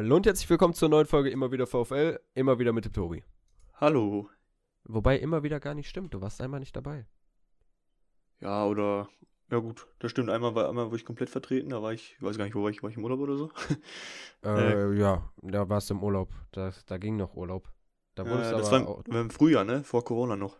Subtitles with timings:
[0.00, 3.22] Hallo und herzlich willkommen zur neuen Folge Immer wieder VfL, immer wieder mit dem Tobi.
[3.74, 4.30] Hallo.
[4.84, 7.06] Wobei immer wieder gar nicht stimmt, du warst einmal nicht dabei.
[8.40, 9.10] Ja, oder.
[9.50, 10.30] Ja, gut, das stimmt.
[10.30, 12.62] Einmal war, einmal war ich komplett vertreten, da war ich, ich weiß gar nicht, wo
[12.62, 13.50] war ich, war ich im Urlaub oder so?
[14.42, 16.30] Äh, ja, da warst du im Urlaub.
[16.52, 17.70] Da, da ging noch Urlaub.
[18.14, 19.84] Da Äh, du das aber war auch, im, im Frühjahr, ne?
[19.84, 20.56] Vor Corona noch.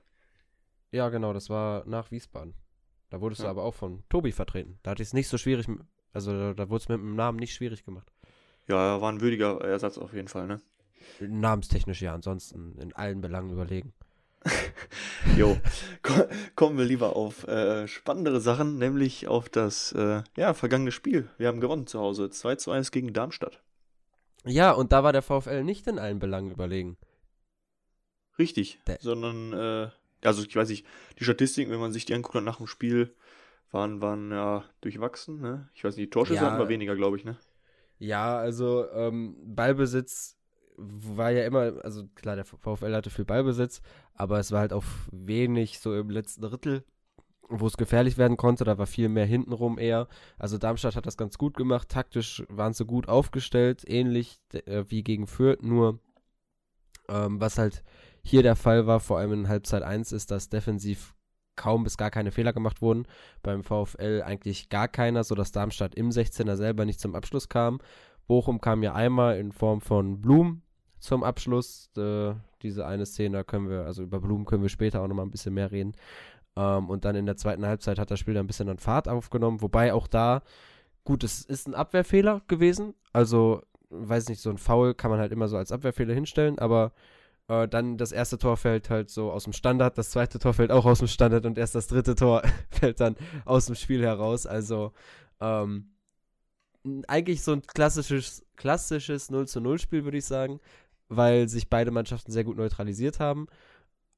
[0.91, 2.53] Ja, genau, das war nach Wiesbaden.
[3.09, 3.51] Da wurdest du Ja.
[3.53, 4.79] aber auch von Tobi vertreten.
[4.83, 5.67] Da hatte ich es nicht so schwierig,
[6.13, 8.13] also da, da wurde es mit dem Namen nicht schwierig gemacht.
[8.71, 10.61] Ja, war ein würdiger Ersatz auf jeden Fall, ne?
[11.21, 13.93] Namenstechnisch ja, ansonsten in allen Belangen überlegen.
[15.37, 15.59] Jo.
[16.03, 21.29] Ko- Kommen wir lieber auf äh, spannendere Sachen, nämlich auf das äh, ja, vergangene Spiel.
[21.37, 22.31] Wir haben gewonnen zu Hause.
[22.31, 23.61] 2 zu 1 gegen Darmstadt.
[24.47, 26.97] Ja, und da war der VfL nicht in allen Belangen überlegen.
[28.39, 28.81] Richtig.
[28.87, 29.91] Der- Sondern, äh,
[30.27, 30.87] also ich weiß nicht,
[31.19, 33.15] die Statistiken, wenn man sich die anguckt nach dem Spiel,
[33.71, 35.69] waren, waren ja durchwachsen, ne?
[35.75, 36.51] Ich weiß nicht, die Torschüsse Ja.
[36.51, 37.37] hatten wir weniger, glaube ich, ne?
[38.01, 40.39] Ja, also ähm, Ballbesitz
[40.79, 43.83] war ja immer, also klar, der VfL hatte viel Ballbesitz,
[44.15, 46.83] aber es war halt auch wenig so im letzten Drittel,
[47.51, 48.65] wo es gefährlich werden konnte.
[48.65, 50.09] Da war viel mehr hintenrum eher.
[50.39, 51.91] Also Darmstadt hat das ganz gut gemacht.
[51.91, 55.63] Taktisch waren sie gut aufgestellt, ähnlich äh, wie gegen Fürth.
[55.63, 56.01] Nur
[57.11, 57.85] ähm, was halt
[58.23, 61.15] hier der Fall war, vor allem in Halbzeit 1, ist, dass defensiv
[61.61, 63.07] kaum bis gar keine Fehler gemacht wurden.
[63.43, 67.81] Beim VfL eigentlich gar keiner, sodass Darmstadt im 16er selber nicht zum Abschluss kam.
[68.27, 70.63] Bochum kam ja einmal in Form von Blum
[70.99, 71.91] zum Abschluss.
[71.99, 75.27] Äh, diese eine Szene da können wir, also über Blum können wir später auch nochmal
[75.27, 75.93] ein bisschen mehr reden.
[76.57, 79.07] Ähm, und dann in der zweiten Halbzeit hat das Spiel dann ein bisschen an Fahrt
[79.07, 80.43] aufgenommen, wobei auch da,
[81.05, 82.95] gut, es ist ein Abwehrfehler gewesen.
[83.13, 86.93] Also, weiß nicht, so ein Foul kann man halt immer so als Abwehrfehler hinstellen, aber
[87.51, 90.71] äh, dann das erste Tor fällt halt so aus dem Standard, das zweite Tor fällt
[90.71, 94.47] auch aus dem Standard und erst das dritte Tor fällt dann aus dem Spiel heraus.
[94.47, 94.93] Also,
[95.41, 95.91] ähm,
[97.09, 100.61] eigentlich so ein klassisches, klassisches 0 zu 0 Spiel, würde ich sagen,
[101.09, 103.49] weil sich beide Mannschaften sehr gut neutralisiert haben.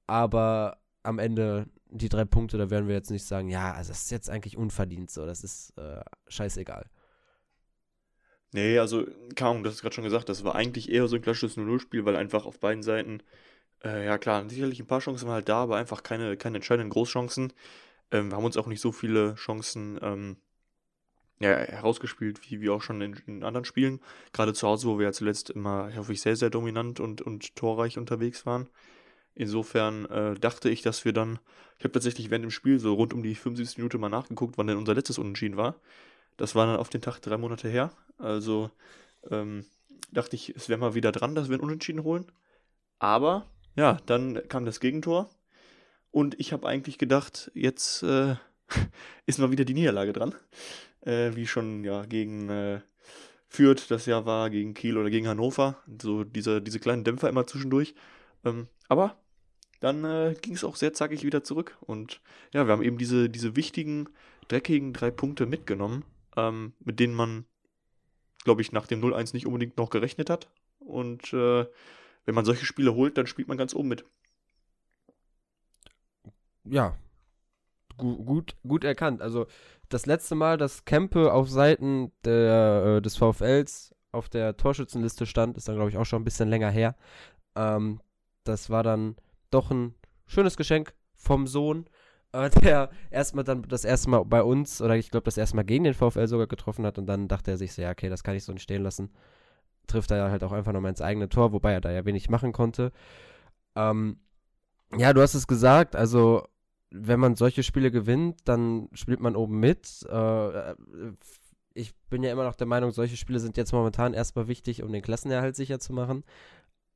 [0.06, 4.02] Aber am Ende die drei Punkte, da werden wir jetzt nicht sagen, ja, also das
[4.02, 6.86] ist jetzt eigentlich unverdient so, das ist äh, scheißegal.
[8.52, 11.22] Nee, also, keine Ahnung, das ist gerade schon gesagt, das war eigentlich eher so ein
[11.22, 13.22] klassisches 0-0-Spiel, weil einfach auf beiden Seiten,
[13.84, 16.90] äh, ja klar, sicherlich ein paar Chancen waren halt da, aber einfach keine, keine entscheidenden
[16.90, 17.52] Großchancen.
[18.10, 20.36] Ähm, wir haben uns auch nicht so viele Chancen ähm,
[21.40, 24.00] ja, herausgespielt, wie, wie auch schon in, in anderen Spielen.
[24.32, 27.56] Gerade zu Hause, wo wir ja zuletzt immer, hoffe ich, sehr, sehr dominant und, und
[27.56, 28.68] torreich unterwegs waren.
[29.34, 31.38] Insofern äh, dachte ich, dass wir dann,
[31.78, 34.66] ich habe tatsächlich während dem Spiel so rund um die 75 Minute mal nachgeguckt, wann
[34.66, 35.76] denn unser letztes Unentschieden war.
[36.36, 37.92] Das war dann auf den Tag drei Monate her.
[38.18, 38.70] Also
[39.30, 39.64] ähm,
[40.12, 42.30] dachte ich, es wäre mal wieder dran, dass wir ein Unentschieden holen.
[42.98, 45.30] Aber ja, dann kam das Gegentor.
[46.10, 48.36] Und ich habe eigentlich gedacht, jetzt äh,
[49.26, 50.34] ist mal wieder die Niederlage dran.
[51.00, 52.80] Äh, wie schon ja gegen äh,
[53.48, 55.76] Fürth das Jahr war, gegen Kiel oder gegen Hannover.
[56.00, 57.94] So diese, diese kleinen Dämpfer immer zwischendurch.
[58.44, 59.16] Ähm, aber
[59.80, 61.76] dann äh, ging es auch sehr zackig wieder zurück.
[61.80, 62.20] Und
[62.52, 64.08] ja, wir haben eben diese, diese wichtigen,
[64.48, 66.04] dreckigen drei Punkte mitgenommen,
[66.36, 67.46] ähm, mit denen man,
[68.44, 70.48] glaube ich, nach dem 0-1 nicht unbedingt noch gerechnet hat.
[70.78, 71.66] Und äh,
[72.24, 74.04] wenn man solche Spiele holt, dann spielt man ganz oben mit.
[76.64, 76.96] Ja,
[77.96, 79.20] gu gut, gut erkannt.
[79.22, 79.46] Also
[79.88, 85.56] das letzte Mal, dass Kempe auf Seiten der, äh, des VfLs auf der Torschützenliste stand,
[85.56, 86.96] ist dann, glaube ich, auch schon ein bisschen länger her.
[87.56, 88.00] Ähm,
[88.44, 89.16] das war dann
[89.50, 89.94] doch ein
[90.26, 91.86] schönes Geschenk vom Sohn,
[92.32, 95.64] äh, der erstmal dann das erste Mal bei uns, oder ich glaube, das erste Mal
[95.64, 98.24] gegen den VfL sogar getroffen hat und dann dachte er sich so, ja, okay, das
[98.24, 99.10] kann ich so nicht stehen lassen.
[99.86, 102.52] Trifft er halt auch einfach nochmal ins eigene Tor, wobei er da ja wenig machen
[102.52, 102.92] konnte.
[103.74, 104.18] Ähm,
[104.96, 106.46] ja, du hast es gesagt, also
[106.90, 110.06] wenn man solche Spiele gewinnt, dann spielt man oben mit.
[110.10, 110.74] Äh,
[111.74, 114.92] ich bin ja immer noch der Meinung, solche Spiele sind jetzt momentan erstmal wichtig, um
[114.92, 116.22] den Klassenerhalt sicher zu machen,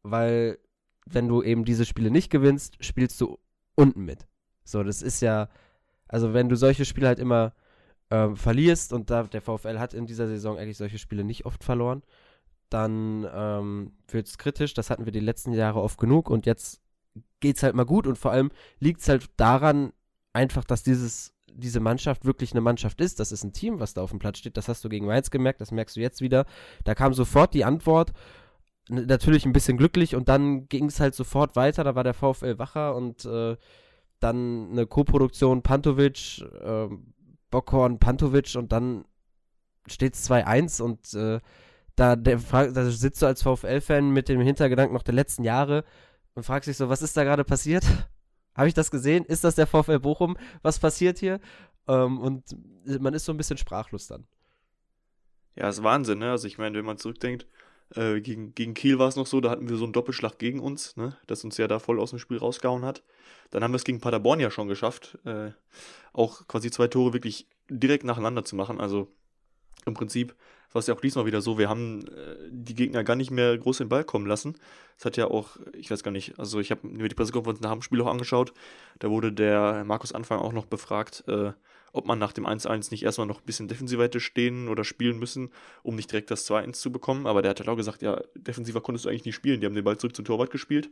[0.03, 0.59] weil
[1.07, 3.39] wenn du eben diese Spiele nicht gewinnst, spielst du
[3.75, 4.27] unten mit.
[4.67, 5.49] So, das ist ja,
[6.09, 7.55] also wenn du solche Spiele halt immer
[8.11, 11.65] ähm, verlierst und da der VfL hat in dieser Saison eigentlich solche Spiele nicht oft
[11.65, 12.03] verloren,
[12.69, 14.75] dann ähm, wird es kritisch.
[14.75, 16.81] Das hatten wir die letzten Jahre oft genug und jetzt
[17.41, 19.93] geht's halt mal gut und vor allem liegt es halt daran,
[20.33, 23.21] einfach, dass dieses, diese Mannschaft wirklich eine Mannschaft ist.
[23.21, 24.57] Das ist ein Team, was da auf dem Platz steht.
[24.57, 26.45] Das hast du gegen Mainz gemerkt, das merkst du jetzt wieder.
[26.85, 28.13] Da kam sofort die Antwort.
[28.89, 31.83] Natürlich ein bisschen glücklich und dann ging es halt sofort weiter.
[31.83, 33.57] Da war der VfL wacher und äh,
[34.21, 36.89] dann eine Co-Produktion Pantovic, äh,
[37.51, 39.05] Bockhorn, Pantovic und dann
[39.87, 41.41] steht es 2-1 und äh,
[41.95, 45.85] da, der, da sitzt du als VfL-Fan mit dem Hintergedanken noch der letzten Jahre
[46.35, 47.85] und fragst dich so, was ist da gerade passiert?
[48.55, 49.25] Habe ich das gesehen?
[49.25, 50.37] Ist das der VfL Bochum?
[50.63, 51.41] Was passiert hier?
[51.89, 52.57] Ähm, und
[53.01, 54.27] man ist so ein bisschen sprachlos dann.
[55.57, 56.31] Ja, ist Wahnsinn, ne?
[56.31, 57.47] Also ich meine, wenn man zurückdenkt,
[57.95, 60.61] Äh, gegen, gegen Kiel war es noch so, da hatten wir so einen Doppelschlag gegen
[60.61, 63.03] uns, ne, das uns ja da voll aus dem Spiel rausgehauen hat.
[63.51, 65.51] Dann haben wir es gegen Paderborn ja schon geschafft, äh,
[66.13, 68.81] auch quasi zwei Tore wirklich direkt nacheinander zu machen.
[68.81, 69.09] Also
[69.85, 70.35] im Prinzip
[70.73, 73.57] war es ja auch diesmal wieder so, wir haben äh, die Gegner gar nicht mehr
[73.57, 74.57] groß in den Ball kommen lassen.
[74.97, 77.73] Das hat ja auch, ich weiß gar nicht, also ich habe mir die Pressekonferenz nach
[77.73, 78.53] dem Spiel auch angeschaut,
[78.99, 81.53] da wurde der Markus Anfang auch noch befragt, äh,
[81.97, 85.19] ob man nach dem 1-1 nicht erstmal noch ein bisschen defensiver hätte stehen oder spielen
[85.19, 85.51] müssen,
[85.83, 87.27] um nicht direkt das 2-1 zu bekommen.
[87.27, 89.61] Aber der hat halt auch gesagt, ja, defensiver konntest du eigentlich nicht spielen.
[89.61, 90.91] Die haben den Ball zurück zum Torwart gespielt.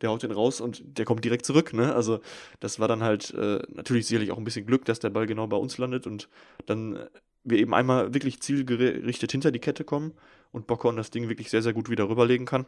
[0.00, 1.72] Der haut den raus und der kommt direkt zurück.
[1.72, 1.94] Ne?
[1.94, 2.20] Also
[2.60, 5.46] das war dann halt äh, natürlich sicherlich auch ein bisschen Glück, dass der Ball genau
[5.46, 6.28] bei uns landet und
[6.66, 6.98] dann
[7.44, 10.12] wir eben einmal wirklich zielgerichtet hinter die Kette kommen
[10.52, 12.66] und Bockhorn das Ding wirklich sehr, sehr gut wieder rüberlegen kann.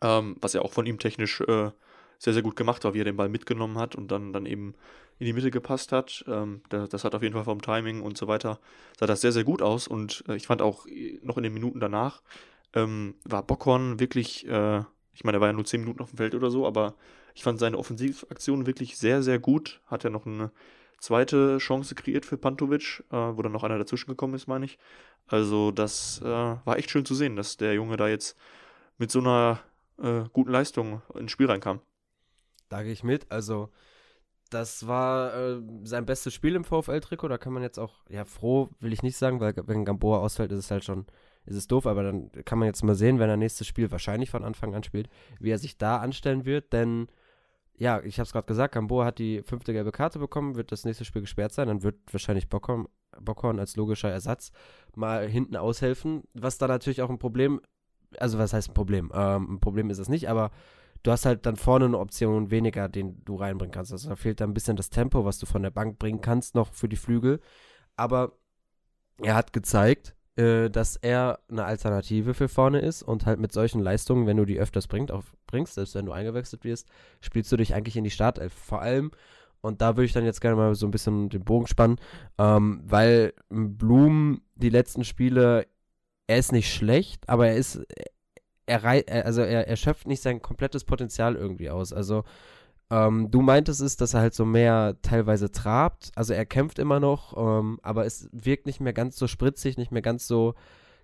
[0.00, 1.70] Ähm, was ja auch von ihm technisch äh,
[2.18, 4.74] sehr, sehr gut gemacht war, wie er den Ball mitgenommen hat und dann, dann eben
[5.18, 6.24] in die Mitte gepasst hat.
[6.28, 8.58] Ähm, das, das, hat auf jeden Fall vom Timing und so weiter,
[8.98, 9.88] sah das sehr, sehr gut aus.
[9.88, 12.22] Und äh, ich fand auch äh, noch in den Minuten danach,
[12.74, 14.82] ähm, war Bockhorn wirklich, äh,
[15.14, 16.94] ich meine, er war ja nur 10 Minuten auf dem Feld oder so, aber
[17.34, 19.80] ich fand seine Offensivaktion wirklich sehr, sehr gut.
[19.86, 20.50] Hat ja noch eine
[20.98, 24.78] zweite Chance kreiert für Pantovic, äh, wo dann noch einer dazwischen gekommen ist, meine ich.
[25.26, 28.36] Also das äh, war echt schön zu sehen, dass der Junge da jetzt
[28.98, 29.60] mit so einer
[30.02, 31.80] äh, guten Leistung ins Spiel reinkam.
[32.68, 33.30] Da gehe ich mit.
[33.30, 33.70] Also
[34.50, 37.28] das war äh, sein bestes Spiel im VfL-Trikot.
[37.28, 40.52] Da kann man jetzt auch, ja, froh will ich nicht sagen, weil wenn Gamboa ausfällt,
[40.52, 41.06] ist es halt schon,
[41.44, 41.86] ist es doof.
[41.86, 44.82] Aber dann kann man jetzt mal sehen, wenn er nächstes Spiel wahrscheinlich von Anfang an
[44.82, 46.72] spielt, wie er sich da anstellen wird.
[46.72, 47.08] Denn,
[47.76, 50.84] ja, ich habe es gerade gesagt, Gamboa hat die fünfte gelbe Karte bekommen, wird das
[50.84, 51.68] nächste Spiel gesperrt sein.
[51.68, 52.88] Dann wird wahrscheinlich Bockhorn,
[53.20, 54.50] Bockhorn als logischer Ersatz
[54.94, 56.22] mal hinten aushelfen.
[56.32, 57.60] Was da natürlich auch ein Problem,
[58.18, 59.12] also was heißt ein Problem?
[59.14, 60.50] Ähm, ein Problem ist es nicht, aber
[61.02, 63.92] du hast halt dann vorne eine Option weniger, den du reinbringen kannst.
[63.92, 66.54] Also da fehlt dann ein bisschen das Tempo, was du von der Bank bringen kannst,
[66.54, 67.40] noch für die Flügel.
[67.96, 68.32] Aber
[69.20, 73.80] er hat gezeigt, äh, dass er eine Alternative für vorne ist und halt mit solchen
[73.80, 76.88] Leistungen, wenn du die öfters bringt, auf, bringst, selbst wenn du eingewechselt wirst,
[77.20, 78.52] spielst du dich eigentlich in die Startelf.
[78.52, 79.10] Vor allem,
[79.60, 81.96] und da würde ich dann jetzt gerne mal so ein bisschen den Bogen spannen,
[82.38, 85.66] ähm, weil Blum die letzten Spiele,
[86.28, 87.84] er ist nicht schlecht, aber er ist,
[88.68, 91.92] er, also er, er schöpft nicht sein komplettes Potenzial irgendwie aus.
[91.92, 92.24] Also
[92.90, 96.10] ähm, du meintest es, dass er halt so mehr teilweise trabt.
[96.14, 99.92] Also er kämpft immer noch, ähm, aber es wirkt nicht mehr ganz so spritzig, nicht
[99.92, 100.54] mehr ganz so,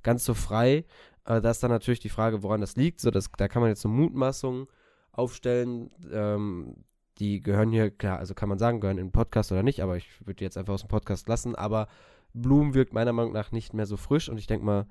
[0.03, 0.85] ganz so frei.
[1.27, 3.01] Äh, da ist dann natürlich die Frage, woran das liegt.
[3.01, 4.67] So, das, da kann man jetzt so Mutmaßungen
[5.13, 5.91] aufstellen.
[6.13, 6.77] Ähm,
[7.19, 9.97] die gehören hier, klar, also kann man sagen, gehören in den Podcast oder nicht, aber
[9.97, 11.55] ich würde die jetzt einfach aus dem Podcast lassen.
[11.55, 11.87] Aber
[12.33, 14.87] Blum wirkt meiner Meinung nach nicht mehr so frisch und ich denke mal,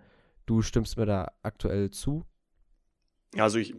[0.45, 2.23] du stimmst mir da aktuell zu.
[3.37, 3.73] Also ich,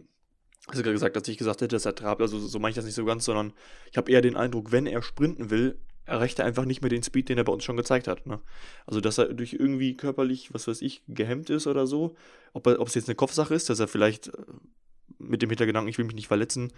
[0.67, 2.75] hast du gerade gesagt, dass ich gesagt hätte, dass er trabt, also so meine ich
[2.75, 3.53] das nicht so ganz, sondern
[3.91, 7.03] ich habe eher den Eindruck, wenn er sprinten will, erreicht er einfach nicht mehr den
[7.03, 8.25] Speed, den er bei uns schon gezeigt hat.
[8.27, 8.39] Ne?
[8.85, 12.15] Also, dass er durch irgendwie körperlich, was weiß ich, gehemmt ist oder so.
[12.53, 14.31] Ob, es jetzt eine Kopfsache ist, dass er vielleicht äh,
[15.17, 16.71] mit dem Hintergedanken, ich will mich nicht verletzen,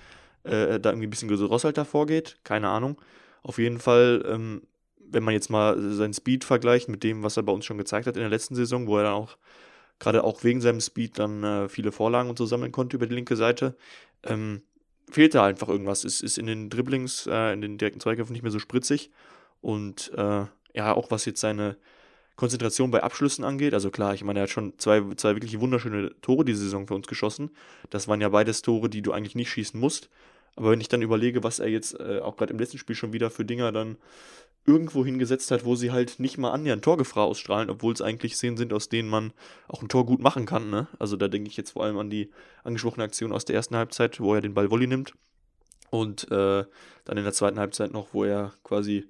[0.43, 2.37] äh, da irgendwie ein bisschen gerosselt vorgeht.
[2.43, 3.01] Keine Ahnung.
[3.43, 4.61] Auf jeden Fall, ähm,
[4.97, 8.07] wenn man jetzt mal seinen Speed vergleicht mit dem, was er bei uns schon gezeigt
[8.07, 9.37] hat in der letzten Saison, wo er dann auch
[9.99, 13.15] gerade auch wegen seinem Speed dann äh, viele Vorlagen und so sammeln konnte über die
[13.15, 13.75] linke Seite.
[14.23, 14.61] Ähm,
[15.09, 16.03] fehlte einfach irgendwas.
[16.03, 19.11] Es ist in den Dribblings, äh, in den direkten Zweikämpfen nicht mehr so spritzig.
[19.61, 21.77] Und äh, ja, auch was jetzt seine
[22.35, 23.73] Konzentration bei Abschlüssen angeht.
[23.73, 26.93] Also klar, ich meine, er hat schon zwei, zwei wirklich wunderschöne Tore diese Saison für
[26.93, 27.49] uns geschossen.
[27.89, 30.09] Das waren ja beides Tore, die du eigentlich nicht schießen musst.
[30.57, 33.13] Aber wenn ich dann überlege, was er jetzt äh, auch gerade im letzten Spiel schon
[33.13, 33.97] wieder für Dinger dann
[34.65, 38.57] irgendwo hingesetzt hat, wo sie halt nicht mal annähernd Torgefahr ausstrahlen, obwohl es eigentlich Szenen
[38.57, 39.33] sind, aus denen man
[39.67, 40.71] auch ein Tor gut machen kann.
[40.71, 40.87] Ne?
[40.97, 42.31] Also da denke ich jetzt vor allem an die
[42.63, 45.13] angesprochene Aktion aus der ersten Halbzeit, wo er den Ball Volley nimmt.
[45.91, 46.65] Und äh,
[47.05, 49.05] dann in der zweiten Halbzeit noch, wo er quasi,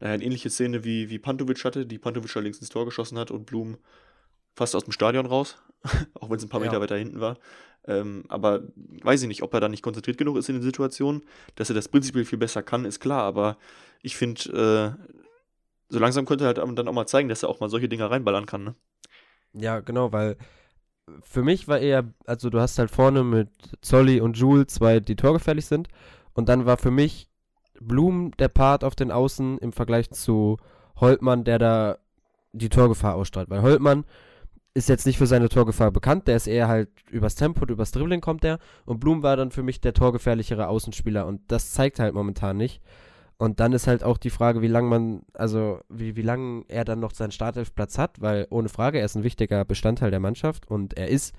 [0.00, 3.30] naja, eine ähnliche Szene wie, wie Pantovic hatte, die Pantovic allerdings ins Tor geschossen hat
[3.30, 3.78] und Blum
[4.54, 5.56] fast aus dem Stadion raus,
[6.14, 6.80] auch wenn es ein paar Meter ja.
[6.80, 7.38] weiter hinten war.
[7.86, 8.62] Ähm, aber
[9.02, 11.22] weiß ich nicht, ob er da nicht konzentriert genug ist in den Situationen.
[11.56, 13.56] Dass er das prinzipiell viel besser kann, ist klar, aber
[14.02, 15.12] ich finde, äh,
[15.88, 18.10] so langsam könnte er halt dann auch mal zeigen, dass er auch mal solche Dinge
[18.10, 18.74] reinballern kann, ne?
[19.52, 20.36] Ja, genau, weil
[21.22, 23.48] für mich war eher, also du hast halt vorne mit
[23.80, 25.88] Zolli und Jules zwei, die torgefährlich sind.
[26.34, 27.28] Und dann war für mich
[27.80, 30.58] Blum der Part auf den Außen im Vergleich zu
[30.96, 31.98] Holtmann, der da
[32.52, 33.50] die Torgefahr ausstrahlt.
[33.50, 34.04] Weil Holtmann
[34.74, 38.20] ist jetzt nicht für seine Torgefahr bekannt, der ist eher halt übers Tempo übers Dribbling
[38.20, 38.58] kommt der.
[38.84, 41.26] Und Blum war dann für mich der torgefährlichere Außenspieler.
[41.26, 42.80] Und das zeigt halt momentan nicht.
[43.36, 46.84] Und dann ist halt auch die Frage, wie lange man, also wie, wie lange er
[46.84, 50.70] dann noch seinen Startelfplatz hat, weil ohne Frage, er ist ein wichtiger Bestandteil der Mannschaft.
[50.70, 51.34] Und er ist,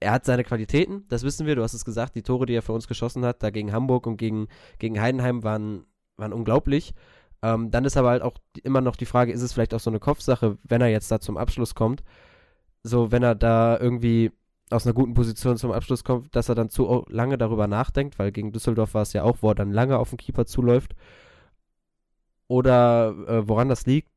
[0.00, 2.62] er hat seine Qualitäten, das wissen wir, du hast es gesagt, die Tore, die er
[2.62, 5.84] für uns geschossen hat, da gegen Hamburg und gegen, gegen Heidenheim waren,
[6.16, 6.94] waren unglaublich.
[7.42, 9.90] Ähm, dann ist aber halt auch immer noch die Frage, ist es vielleicht auch so
[9.90, 12.02] eine Kopfsache, wenn er jetzt da zum Abschluss kommt,
[12.82, 14.32] so wenn er da irgendwie
[14.70, 18.30] aus einer guten Position zum Abschluss kommt, dass er dann zu lange darüber nachdenkt, weil
[18.32, 20.94] gegen Düsseldorf war es ja auch, wo er dann lange auf den Keeper zuläuft.
[22.46, 24.10] Oder äh, woran das liegt,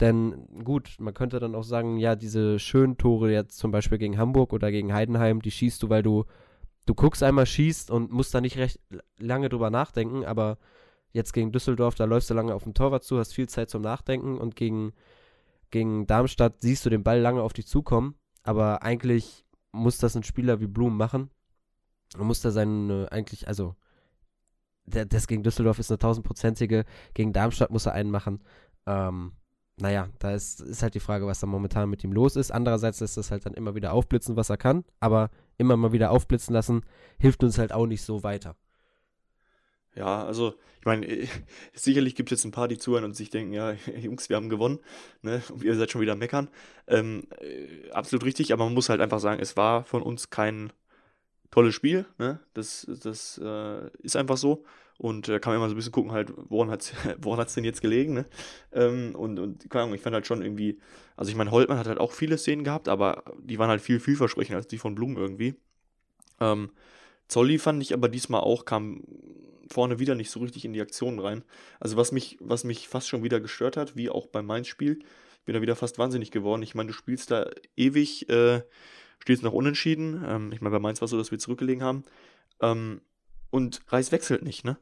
[0.00, 4.18] denn gut, man könnte dann auch sagen, ja, diese schönen Tore jetzt zum Beispiel gegen
[4.18, 6.24] Hamburg oder gegen Heidenheim, die schießt du, weil du,
[6.86, 8.80] du guckst einmal, schießt und musst da nicht recht
[9.18, 10.58] lange drüber nachdenken, aber
[11.12, 13.82] jetzt gegen Düsseldorf, da läufst du lange auf dem Torwart zu, hast viel Zeit zum
[13.82, 14.92] Nachdenken und gegen,
[15.70, 20.22] gegen Darmstadt siehst du den Ball lange auf dich zukommen, aber eigentlich muss das ein
[20.22, 21.30] Spieler wie Blum machen.
[22.16, 23.76] Und muss da seinen, äh, eigentlich, also,
[24.84, 26.84] das gegen Düsseldorf ist eine tausendprozentige,
[27.14, 28.42] gegen Darmstadt muss er einen machen.
[28.86, 29.32] Ähm,
[29.80, 32.50] naja, da ist, ist halt die Frage, was da momentan mit ihm los ist.
[32.50, 36.10] Andererseits ist das halt dann immer wieder aufblitzen, was er kann, aber immer mal wieder
[36.10, 36.82] aufblitzen lassen,
[37.18, 38.56] hilft uns halt auch nicht so weiter.
[39.94, 41.26] Ja, also, ich meine, äh,
[41.74, 44.48] sicherlich gibt es jetzt ein paar, die zuhören und sich denken, ja, Jungs, wir haben
[44.48, 44.78] gewonnen,
[45.22, 45.42] ne?
[45.52, 46.48] Und ihr seid schon wieder meckern.
[46.86, 50.72] Ähm, äh, absolut richtig, aber man muss halt einfach sagen, es war von uns kein
[51.50, 52.40] tolles Spiel, ne?
[52.54, 54.64] Das, das äh, ist einfach so.
[54.98, 57.40] Und da äh, kann man immer so ein bisschen gucken, halt, woran hat es woran
[57.40, 58.26] hat's denn jetzt gelegen, ne?
[58.72, 60.78] Ähm, und, und keine Ahnung, ich fand halt schon irgendwie,
[61.16, 63.98] also ich meine, Holtmann hat halt auch viele Szenen gehabt, aber die waren halt viel
[63.98, 65.54] vielversprechender als die von Blum irgendwie.
[66.38, 66.70] Ähm,
[67.28, 69.02] Zolli fand ich aber diesmal auch, kam
[69.72, 71.44] vorne wieder nicht so richtig in die Aktion rein.
[71.78, 75.44] Also was mich, was mich fast schon wieder gestört hat, wie auch beim Mainz-Spiel, ich
[75.44, 76.62] bin da wieder fast wahnsinnig geworden.
[76.62, 78.62] Ich meine, du spielst da ewig, äh,
[79.20, 80.22] stehst noch unentschieden.
[80.26, 82.04] Ähm, ich meine, bei Mainz war es so, dass wir zurückgelegen haben.
[82.60, 83.00] Ähm,
[83.50, 84.76] und Reis wechselt nicht, ne?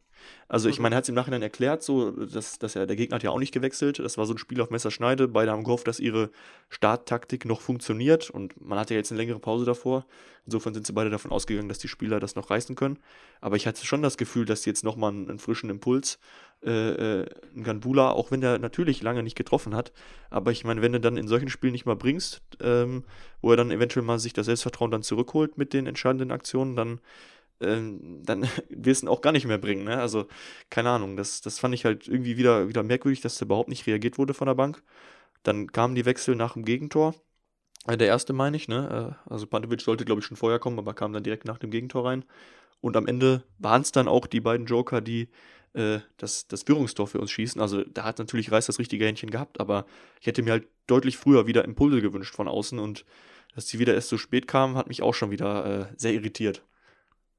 [0.48, 0.84] Also ich mhm.
[0.84, 3.30] meine, er hat es im Nachhinein erklärt, so, dass, dass er, der Gegner hat ja
[3.30, 3.98] auch nicht gewechselt.
[3.98, 5.28] Das war so ein Spiel auf Messerschneide.
[5.28, 6.30] Beide haben gehofft, dass ihre
[6.68, 8.30] Starttaktik noch funktioniert.
[8.30, 10.06] Und man hatte ja jetzt eine längere Pause davor.
[10.46, 12.98] Insofern sind sie beide davon ausgegangen, dass die Spieler das noch reißen können.
[13.42, 16.18] Aber ich hatte schon das Gefühl, dass jetzt nochmal einen, einen frischen Impuls,
[16.64, 16.70] äh,
[17.20, 19.92] äh, ein Gambula, auch wenn der natürlich lange nicht getroffen hat.
[20.30, 23.04] Aber ich meine, wenn du dann in solchen Spielen nicht mal bringst, ähm,
[23.42, 27.00] wo er dann eventuell mal sich das Selbstvertrauen dann zurückholt mit den entscheidenden Aktionen, dann
[27.60, 29.84] ähm, dann wirst du ihn auch gar nicht mehr bringen.
[29.84, 29.98] Ne?
[29.98, 30.26] Also,
[30.70, 33.86] keine Ahnung, das, das fand ich halt irgendwie wieder, wieder merkwürdig, dass da überhaupt nicht
[33.86, 34.82] reagiert wurde von der Bank.
[35.42, 37.14] Dann kamen die Wechsel nach dem Gegentor.
[37.86, 39.16] Äh, der erste meine ich, ne?
[39.26, 41.70] Äh, also Pantovic sollte, glaube ich, schon vorher kommen, aber kam dann direkt nach dem
[41.70, 42.24] Gegentor rein.
[42.80, 45.28] Und am Ende waren es dann auch die beiden Joker, die
[45.74, 47.60] äh, das, das Führungstor für uns schießen.
[47.60, 49.86] Also da hat natürlich Reis das richtige Händchen gehabt, aber
[50.20, 53.04] ich hätte mir halt deutlich früher wieder Impulse gewünscht von außen und
[53.54, 56.62] dass sie wieder erst so spät kamen, hat mich auch schon wieder äh, sehr irritiert.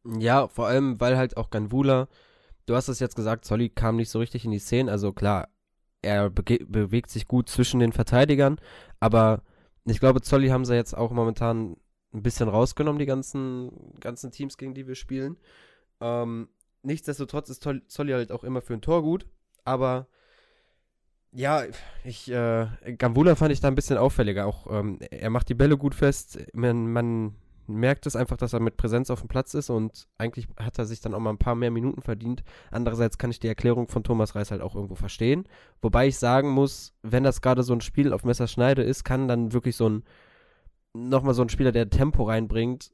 [0.06, 2.08] Ja, vor allem, weil halt auch Ganvula,
[2.66, 4.92] du hast es jetzt gesagt, Solly kam nicht so richtig in die Szene.
[4.92, 5.50] Also klar,
[6.02, 8.60] er be bewegt sich gut zwischen den Verteidigern,
[9.00, 9.44] aber
[9.86, 11.78] ich glaube, Zolli haben sie jetzt auch momentan
[12.14, 15.38] ein bisschen rausgenommen, die ganzen, ganzen Teams, gegen die wir spielen.
[16.00, 16.50] Ähm,
[16.84, 19.26] nichtsdestotrotz ist Zolli halt auch immer für ein Tor gut,
[19.66, 20.08] aber
[21.32, 21.64] ja,
[22.04, 24.48] ich, äh, Gambula fand ich da ein bisschen auffälliger.
[24.48, 26.40] Auch ähm, er macht die Bälle gut fest.
[26.54, 27.36] Man, man
[27.70, 30.86] merkt es einfach, dass er mit Präsenz auf dem Platz ist und eigentlich hat er
[30.86, 32.44] sich dann auch mal ein paar mehr Minuten verdient.
[32.72, 35.46] Andererseits kann ich die Erklärung von Thomas Reis halt auch irgendwo verstehen.
[35.82, 39.54] Wobei ich sagen muss, wenn das gerade so ein Spiel auf Messerschneide ist, kann dann
[39.54, 40.04] wirklich so ein,
[40.94, 42.92] nochmal so ein Spieler, der Tempo reinbringt,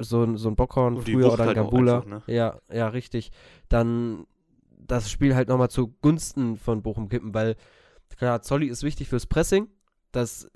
[0.00, 2.22] so, ein so ein Bockhorn früher oder ein halt Gabula, ne?
[2.26, 3.32] ja, ja, richtig,
[3.68, 4.26] dann
[4.70, 7.56] das Spiel halt nochmal zugunsten von Bochum kippen, weil
[8.16, 9.68] klar, Zolli ist wichtig fürs Pressing,
[10.12, 10.50] das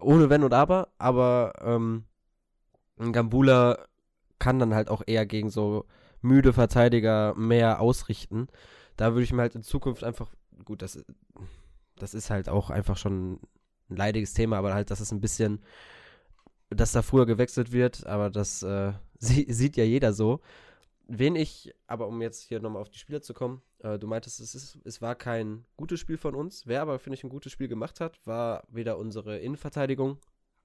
[0.00, 2.04] ohne Wenn und Aber, aber ähm,
[3.12, 3.86] Gambula
[4.38, 5.86] kann dann halt auch eher gegen so
[6.22, 8.48] müde Verteidiger mehr ausrichten.
[8.96, 11.02] Da würde ich mir halt in Zukunft einfach, gut, das,
[11.96, 13.40] das ist halt auch einfach schon
[13.88, 15.62] ein leidiges Thema, aber halt, dass es ein bisschen,
[16.68, 20.40] dass da früher gewechselt wird, aber das äh, sie, sieht ja jeder so.
[21.12, 24.38] Wen ich, aber um jetzt hier nochmal auf die Spieler zu kommen, äh, du meintest,
[24.40, 26.66] es, ist, es war kein gutes Spiel von uns.
[26.66, 30.18] Wer aber, finde ich, ein gutes Spiel gemacht hat, war wieder unsere Innenverteidigung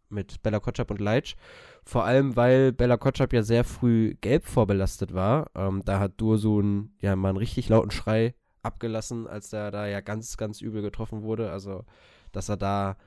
[0.10, 1.36] mit Bella Kotschap und Leitsch.
[1.84, 5.52] Vor allem, weil Bella Kotschap ja sehr früh gelb vorbelastet war.
[5.56, 10.02] Ähm, da hat Dursun ja mal einen richtig lauten Schrei abgelassen, als der da ja
[10.02, 11.52] ganz, ganz übel getroffen wurde.
[11.52, 11.86] Also,
[12.32, 12.98] dass er da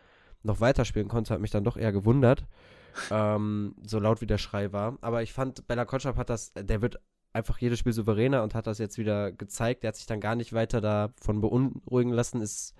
[0.43, 2.47] noch weiterspielen konnte, hat mich dann doch eher gewundert.
[3.11, 4.99] ähm, so laut wie der Schrei war.
[5.01, 7.01] Aber ich fand, Bella Kotschap hat das, der wird
[7.33, 9.83] einfach jedes Spiel souveräner und hat das jetzt wieder gezeigt.
[9.83, 12.75] Der hat sich dann gar nicht weiter davon beunruhigen lassen, ist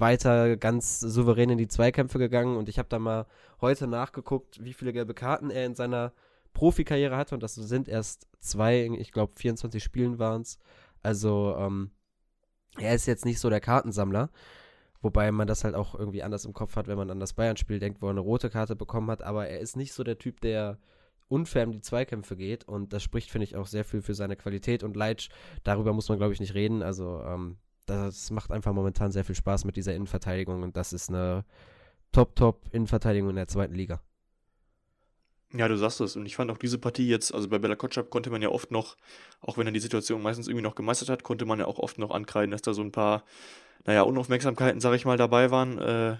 [0.00, 3.26] weiter ganz souverän in die Zweikämpfe gegangen und ich habe da mal
[3.60, 6.12] heute nachgeguckt, wie viele gelbe Karten er in seiner
[6.52, 10.58] Profikarriere hatte und das sind erst zwei, ich glaube 24 Spielen waren es.
[11.02, 11.90] Also ähm,
[12.78, 14.30] er ist jetzt nicht so der Kartensammler,
[15.00, 17.78] wobei man das halt auch irgendwie anders im Kopf hat, wenn man an das Bayern-Spiel
[17.78, 20.40] denkt, wo er eine rote Karte bekommen hat, aber er ist nicht so der Typ,
[20.40, 20.78] der
[21.28, 24.36] unfair in die Zweikämpfe geht und das spricht, finde ich, auch sehr viel für seine
[24.36, 25.30] Qualität und Leitsch,
[25.62, 29.34] darüber muss man, glaube ich, nicht reden, also ähm, das macht einfach momentan sehr viel
[29.34, 31.44] Spaß mit dieser Innenverteidigung und das ist eine
[32.12, 34.00] Top-Top-Innenverteidigung in der zweiten Liga.
[35.56, 36.16] Ja, du sagst es.
[36.16, 38.72] Und ich fand auch diese Partie jetzt, also bei Bella Kotschap konnte man ja oft
[38.72, 38.96] noch,
[39.40, 41.98] auch wenn er die Situation meistens irgendwie noch gemeistert hat, konnte man ja auch oft
[41.98, 43.22] noch ankreiden, dass da so ein paar,
[43.84, 45.78] naja, Unaufmerksamkeiten, sag ich mal, dabei waren.
[45.78, 46.16] Äh,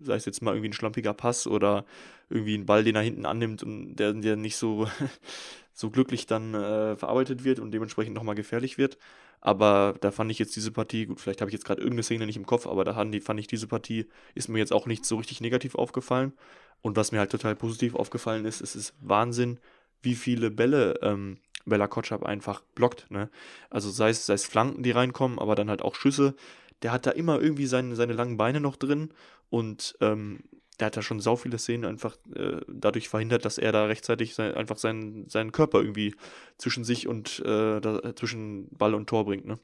[0.00, 1.84] sei es jetzt mal irgendwie ein schlampiger Pass oder
[2.30, 4.88] irgendwie ein Ball, den er hinten annimmt und der, der nicht so,
[5.72, 8.98] so glücklich dann äh, verarbeitet wird und dementsprechend nochmal gefährlich wird.
[9.44, 12.24] Aber da fand ich jetzt diese Partie, gut, vielleicht habe ich jetzt gerade irgendeine Szene
[12.24, 15.16] nicht im Kopf, aber da fand ich diese Partie, ist mir jetzt auch nicht so
[15.16, 16.32] richtig negativ aufgefallen.
[16.80, 19.60] Und was mir halt total positiv aufgefallen ist, es ist Wahnsinn,
[20.00, 21.36] wie viele Bälle ähm,
[21.66, 23.10] Bella Kotschap einfach blockt.
[23.10, 23.28] Ne?
[23.68, 26.34] Also sei es, sei es Flanken, die reinkommen, aber dann halt auch Schüsse.
[26.82, 29.10] Der hat da immer irgendwie seine, seine langen Beine noch drin
[29.50, 30.40] und ähm,
[30.80, 34.34] der hat da schon sau viele Szenen einfach äh, dadurch verhindert, dass er da rechtzeitig
[34.34, 36.14] sein, einfach seinen, seinen Körper irgendwie
[36.58, 39.46] zwischen sich und äh, da, zwischen Ball und Tor bringt.
[39.46, 39.58] Ne?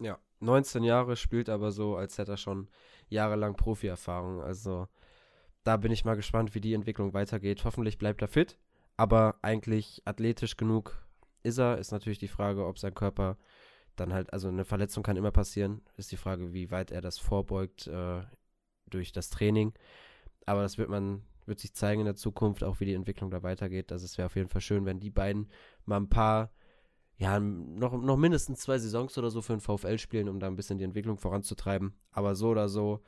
[0.00, 2.68] Ja, 19 Jahre spielt aber so, als hätte er schon
[3.08, 4.42] jahrelang Profi-Erfahrung.
[4.42, 4.88] Also
[5.62, 7.64] da bin ich mal gespannt, wie die Entwicklung weitergeht.
[7.64, 8.58] Hoffentlich bleibt er fit,
[8.96, 11.06] aber eigentlich athletisch genug
[11.42, 11.78] ist er.
[11.78, 13.36] Ist natürlich die Frage, ob sein Körper
[13.96, 15.82] dann halt, also eine Verletzung kann immer passieren.
[15.96, 18.22] Ist die Frage, wie weit er das vorbeugt äh,
[18.88, 19.74] durch das Training.
[20.50, 23.42] Aber das wird man, wird sich zeigen in der Zukunft, auch wie die Entwicklung da
[23.42, 23.92] weitergeht.
[23.92, 25.48] Also es wäre auf jeden Fall schön, wenn die beiden
[25.84, 26.50] mal ein paar,
[27.18, 30.56] ja, noch, noch mindestens zwei Saisons oder so für den VfL spielen, um da ein
[30.56, 31.94] bisschen die Entwicklung voranzutreiben.
[32.10, 33.02] Aber so oder so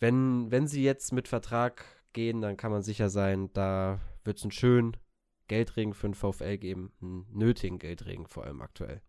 [0.00, 4.44] wenn, wenn sie jetzt mit Vertrag gehen, dann kann man sicher sein, da wird es
[4.44, 4.96] einen schönen
[5.48, 9.02] Geldregen für den VfL geben, einen nötigen Geldregen vor allem aktuell.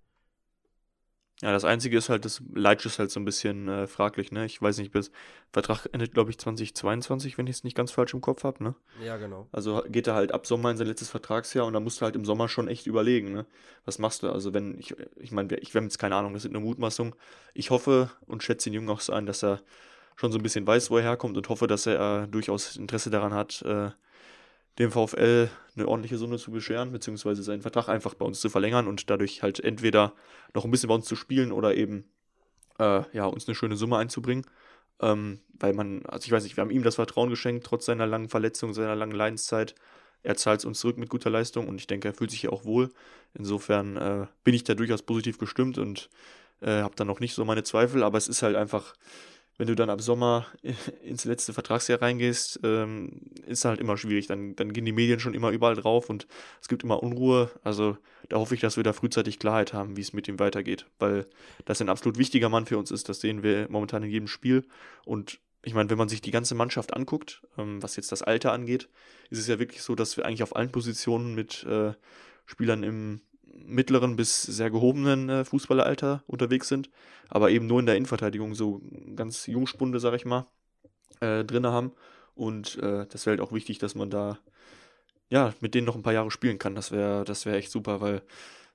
[1.41, 4.45] Ja, das Einzige ist halt, das Leitsch ist halt so ein bisschen äh, fraglich, ne?
[4.45, 5.11] Ich weiß nicht, bis
[5.51, 8.75] Vertrag endet, glaube ich, 2022, wenn ich es nicht ganz falsch im Kopf habe, ne?
[9.03, 9.47] Ja, genau.
[9.51, 12.15] Also geht er halt ab Sommer in sein letztes Vertragsjahr und da musst du halt
[12.15, 13.45] im Sommer schon echt überlegen, ne?
[13.83, 14.31] Was machst du?
[14.31, 17.15] Also wenn, ich, ich meine, ich habe jetzt keine Ahnung, das ist eine Mutmaßung.
[17.53, 19.61] Ich hoffe und schätze den Jungen auch so ein, dass er
[20.15, 23.09] schon so ein bisschen weiß, wo er herkommt und hoffe, dass er äh, durchaus Interesse
[23.09, 23.89] daran hat, äh,
[24.79, 28.87] dem VfL eine ordentliche Summe zu bescheren, beziehungsweise seinen Vertrag einfach bei uns zu verlängern
[28.87, 30.13] und dadurch halt entweder
[30.53, 32.05] noch ein bisschen bei uns zu spielen oder eben
[32.79, 34.45] äh, ja, uns eine schöne Summe einzubringen.
[35.01, 38.07] Ähm, weil man, also ich weiß nicht, wir haben ihm das Vertrauen geschenkt, trotz seiner
[38.07, 39.75] langen Verletzung, seiner langen Leidenszeit.
[40.23, 42.49] Er zahlt es uns zurück mit guter Leistung und ich denke, er fühlt sich ja
[42.49, 42.91] auch wohl.
[43.33, 46.09] Insofern äh, bin ich da durchaus positiv gestimmt und
[46.61, 48.93] äh, habe da noch nicht so meine Zweifel, aber es ist halt einfach,
[49.57, 50.45] wenn du dann ab Sommer
[51.03, 54.27] ins letzte Vertragsjahr reingehst, ähm, ist halt immer schwierig.
[54.27, 56.27] Dann, dann gehen die Medien schon immer überall drauf und
[56.61, 57.51] es gibt immer Unruhe.
[57.63, 57.97] Also
[58.29, 60.85] da hoffe ich, dass wir da frühzeitig Klarheit haben, wie es mit ihm weitergeht.
[60.99, 61.27] Weil
[61.65, 63.07] das ein absolut wichtiger Mann für uns ist.
[63.09, 64.65] Das sehen wir momentan in jedem Spiel.
[65.05, 68.51] Und ich meine, wenn man sich die ganze Mannschaft anguckt, ähm, was jetzt das Alter
[68.51, 68.89] angeht,
[69.29, 71.93] ist es ja wirklich so, dass wir eigentlich auf allen Positionen mit äh,
[72.45, 73.21] Spielern im
[73.55, 76.89] mittleren bis sehr gehobenen äh, Fußballeralter unterwegs sind,
[77.29, 78.81] aber eben nur in der Innenverteidigung so
[79.15, 80.45] ganz Jungspunde, sag ich mal,
[81.21, 81.93] äh, drin haben.
[82.35, 84.37] Und äh, das wäre halt auch wichtig, dass man da
[85.29, 86.75] ja mit denen noch ein paar Jahre spielen kann.
[86.75, 88.21] Das wäre das wäre echt super, weil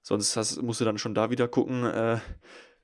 [0.03, 2.19] sonst hast, musst du dann schon da wieder gucken, äh,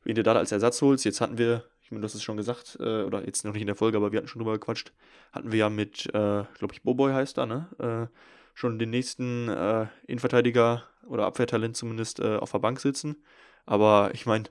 [0.05, 1.05] wen du da als Ersatz holst.
[1.05, 3.63] Jetzt hatten wir, ich meine, du hast es schon gesagt, äh, oder jetzt noch nicht
[3.63, 4.93] in der Folge, aber wir hatten schon drüber gequatscht,
[5.33, 8.11] hatten wir ja mit, äh, glaube ich, Boboy heißt da, ne?
[8.57, 13.23] Schon den nächsten äh, Innenverteidiger oder Abwehrtalent zumindest äh, auf der Bank sitzen.
[13.67, 14.45] Aber ich meine,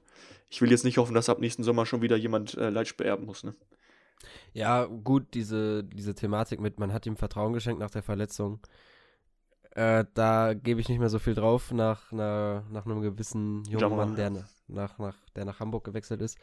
[0.47, 3.25] ich will jetzt nicht hoffen, dass ab nächsten Sommer schon wieder jemand äh, Leitsch beerben
[3.25, 3.43] muss.
[3.43, 3.55] Ne?
[4.53, 8.59] Ja, gut, diese, diese Thematik mit, man hat ihm Vertrauen geschenkt nach der Verletzung.
[9.71, 13.79] Äh, da gebe ich nicht mehr so viel drauf nach, nach, nach einem gewissen jungen
[13.79, 13.95] Jammer.
[13.95, 14.29] Mann, der
[14.67, 16.37] nach, nach, der nach Hamburg gewechselt ist.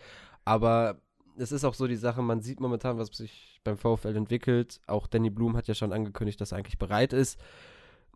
[0.45, 1.01] Aber
[1.37, 4.81] es ist auch so die Sache, man sieht momentan, was sich beim VfL entwickelt.
[4.87, 7.39] Auch Danny Blum hat ja schon angekündigt, dass er eigentlich bereit ist,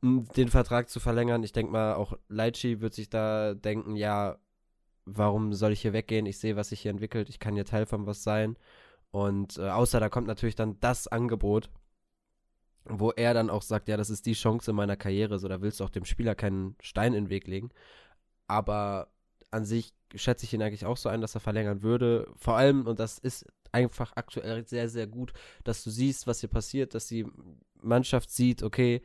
[0.03, 1.43] den Vertrag zu verlängern.
[1.43, 4.39] Ich denke mal, auch Leitschi wird sich da denken, ja,
[5.07, 6.27] warum soll ich hier weggehen?
[6.27, 7.29] Ich sehe, was sich hier entwickelt.
[7.29, 8.57] Ich kann hier Teil von was sein.
[9.11, 11.71] Und äh, außer da kommt natürlich dann das Angebot,
[12.85, 15.39] wo er dann auch sagt, ja, das ist die Chance in meiner Karriere.
[15.39, 17.71] So, da willst du auch dem Spieler keinen Stein in den Weg legen.
[18.47, 19.09] Aber
[19.51, 22.29] an sich schätze ich ihn eigentlich auch so ein, dass er verlängern würde.
[22.37, 25.33] Vor allem, und das ist einfach aktuell sehr, sehr gut,
[25.65, 27.27] dass du siehst, was hier passiert, dass die
[27.83, 29.03] Mannschaft sieht, okay,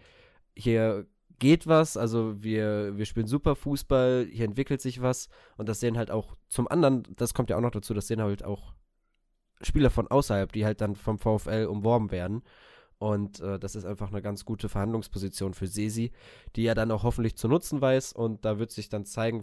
[0.55, 1.07] hier
[1.39, 5.97] geht was, also wir, wir spielen super Fußball, hier entwickelt sich was und das sehen
[5.97, 8.73] halt auch zum anderen, das kommt ja auch noch dazu, das sehen halt auch
[9.61, 12.43] Spieler von außerhalb, die halt dann vom VfL umworben werden.
[12.97, 16.11] Und äh, das ist einfach eine ganz gute Verhandlungsposition für Sesi,
[16.55, 18.13] die er dann auch hoffentlich zu nutzen weiß.
[18.13, 19.41] Und da wird sich dann zeigen,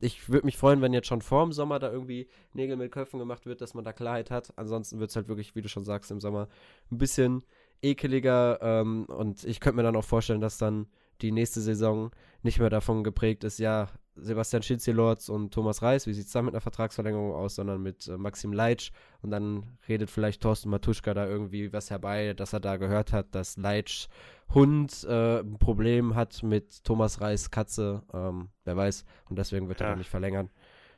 [0.00, 3.18] ich würde mich freuen, wenn jetzt schon vor dem Sommer da irgendwie Nägel mit Köpfen
[3.18, 4.52] gemacht wird, dass man da Klarheit hat.
[4.56, 6.48] Ansonsten wird es halt wirklich, wie du schon sagst, im Sommer
[6.90, 7.44] ein bisschen
[7.82, 8.58] ekeliger.
[8.60, 10.86] Ähm, und ich könnte mir dann auch vorstellen, dass dann
[11.22, 12.10] die nächste Saison
[12.42, 16.42] nicht mehr davon geprägt ist, ja, Sebastian Schitzi-Lorz und Thomas Reis, wie sieht es da
[16.42, 18.90] mit einer Vertragsverlängerung aus, sondern mit äh, Maxim Leitsch
[19.22, 23.34] und dann redet vielleicht Thorsten Matuschka da irgendwie was herbei, dass er da gehört hat,
[23.34, 24.08] dass Leitsch
[24.54, 29.80] Hund äh, ein Problem hat mit Thomas Reis Katze, ähm, wer weiß, und deswegen wird
[29.80, 29.86] ja.
[29.86, 30.50] er dann nicht verlängern.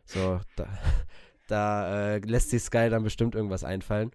[0.05, 0.67] So, da,
[1.49, 4.11] da äh, lässt sich Sky dann bestimmt irgendwas einfallen.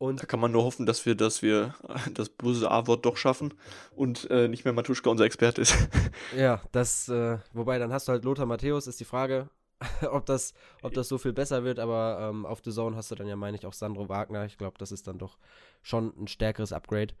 [0.00, 1.74] Und da kann man nur hoffen, dass wir, dass wir
[2.14, 3.52] das böse A-Wort doch schaffen
[3.94, 5.76] und äh, nicht mehr Matuschka unser Experte ist.
[6.34, 9.50] Ja, das, äh, wobei dann hast du halt Lothar Matthäus, ist die Frage,
[10.10, 13.14] ob das, ob das so viel besser wird, aber ähm, auf The Zone hast du
[13.14, 14.46] dann ja, meine ich, auch Sandro Wagner.
[14.46, 15.36] Ich glaube, das ist dann doch
[15.82, 17.12] schon ein stärkeres Upgrade.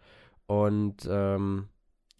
[0.46, 1.68] Und ähm,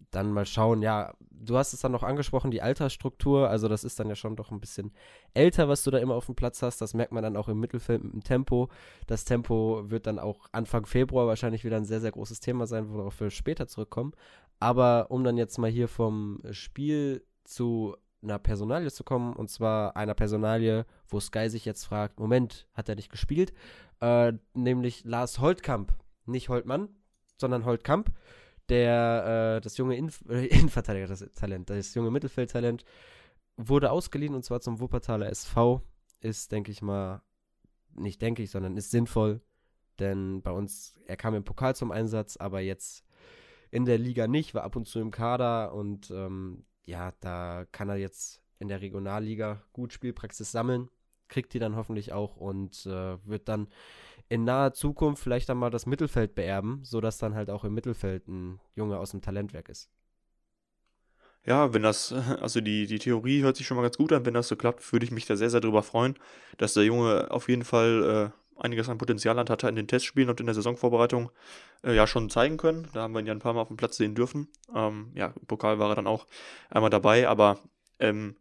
[0.09, 3.99] dann mal schauen, ja, du hast es dann noch angesprochen, die Altersstruktur, also das ist
[3.99, 4.91] dann ja schon doch ein bisschen
[5.33, 7.59] älter, was du da immer auf dem Platz hast, das merkt man dann auch im
[7.59, 8.69] Mittelfeld mit dem Tempo.
[9.07, 12.91] Das Tempo wird dann auch Anfang Februar wahrscheinlich wieder ein sehr, sehr großes Thema sein,
[12.93, 14.13] worauf wir später zurückkommen.
[14.59, 19.95] Aber um dann jetzt mal hier vom Spiel zu einer Personalie zu kommen, und zwar
[19.97, 23.53] einer Personalie, wo Sky sich jetzt fragt, Moment, hat er nicht gespielt?
[23.99, 25.93] Äh, nämlich Lars Holtkamp,
[26.25, 26.89] nicht Holtmann,
[27.37, 28.11] sondern Holtkamp
[28.71, 32.85] der, äh, das junge Inf äh, Innenverteidiger, das Talent, das junge Mittelfeldtalent,
[33.57, 35.81] wurde ausgeliehen und zwar zum Wuppertaler SV.
[36.21, 37.21] Ist, denke ich mal,
[37.93, 39.41] nicht denke ich, sondern ist sinnvoll,
[39.99, 43.03] denn bei uns, er kam im Pokal zum Einsatz, aber jetzt
[43.71, 47.89] in der Liga nicht, war ab und zu im Kader und ähm, ja, da kann
[47.89, 50.89] er jetzt in der Regionalliga gut Spielpraxis sammeln,
[51.31, 53.67] kriegt die dann hoffentlich auch und äh, wird dann
[54.29, 58.27] in naher Zukunft vielleicht dann mal das Mittelfeld beerben, sodass dann halt auch im Mittelfeld
[58.27, 59.89] ein Junge aus dem Talentwerk ist.
[61.43, 64.25] Ja, wenn das, also die, die Theorie hört sich schon mal ganz gut an.
[64.25, 66.15] Wenn das so klappt, würde ich mich da sehr, sehr drüber freuen,
[66.57, 69.87] dass der Junge auf jeden Fall äh, einiges an Potenzial hat, hat er in den
[69.87, 71.31] Testspielen und in der Saisonvorbereitung
[71.83, 72.87] äh, ja schon zeigen können.
[72.93, 74.47] Da haben wir ihn ja ein paar Mal auf dem Platz sehen dürfen.
[74.73, 76.27] Ähm, ja, Pokal war er dann auch
[76.69, 77.59] einmal dabei, aber
[77.99, 78.35] ähm,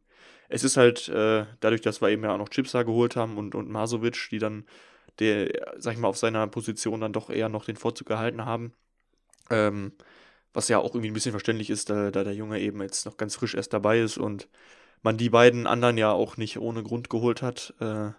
[0.51, 3.39] es ist halt äh, dadurch, dass wir eben ja auch noch Chips da geholt haben
[3.39, 4.65] und, und Masovic, die dann
[5.21, 8.73] der, sag ich mal, auf seiner Position dann doch eher noch den Vorzug gehalten haben.
[9.49, 9.93] Ähm,
[10.53, 13.17] was ja auch irgendwie ein bisschen verständlich ist, da, da, der Junge eben jetzt noch
[13.17, 14.49] ganz frisch erst dabei ist und
[15.03, 18.11] man die beiden anderen ja auch nicht ohne Grund geholt hat, äh,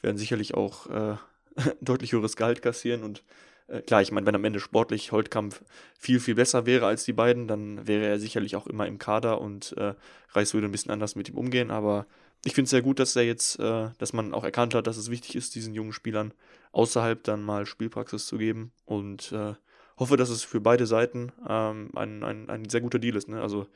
[0.00, 1.16] werden sicherlich auch äh,
[1.82, 3.22] deutlich höheres Gehalt kassieren und
[3.68, 5.62] äh, klar, ich meine, wenn am Ende sportlich Holtkampf
[5.98, 9.40] viel, viel besser wäre als die beiden, dann wäre er sicherlich auch immer im Kader
[9.40, 9.94] und äh,
[10.30, 12.06] Reis würde ein bisschen anders mit ihm umgehen, aber
[12.44, 14.96] ich finde es sehr gut, dass er jetzt, äh, dass man auch erkannt hat, dass
[14.96, 16.32] es wichtig ist, diesen jungen Spielern
[16.72, 19.54] außerhalb dann mal Spielpraxis zu geben und äh,
[19.98, 23.28] hoffe, dass es für beide Seiten ähm, ein, ein, ein sehr guter Deal ist.
[23.28, 23.42] Ne?
[23.42, 23.66] Also,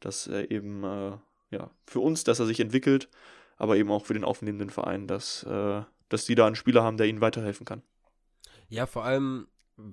[0.00, 1.12] dass er eben, äh,
[1.50, 3.08] ja, für uns, dass er sich entwickelt,
[3.56, 5.46] aber eben auch für den aufnehmenden Verein, dass,
[6.08, 7.82] dass die da einen Spieler haben, der ihnen weiterhelfen kann.
[8.68, 9.48] Ja, vor allem,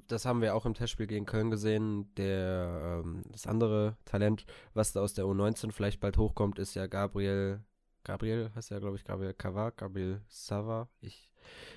[0.07, 4.93] das haben wir auch im Testspiel gegen Köln gesehen, der, ähm, das andere Talent, was
[4.93, 7.61] da aus der U19 vielleicht bald hochkommt, ist ja Gabriel
[8.03, 10.89] Gabriel heißt ja, glaube ich, Gabriel Kavar, Gabriel Sava.
[11.01, 11.29] Ich